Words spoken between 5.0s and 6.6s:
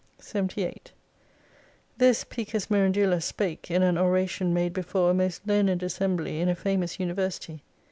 a most learned assembly in a